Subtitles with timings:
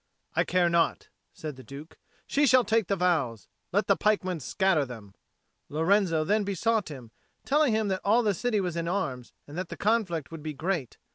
[0.35, 1.99] "I care not," said the Duke.
[2.25, 3.47] "She shall take the vows!
[3.71, 5.13] Let the pikemen scatter them."
[5.69, 7.11] Lorenzo then besought him,
[7.45, 10.53] telling him that all the city was in arms, and that the conflict would be
[10.53, 10.97] great.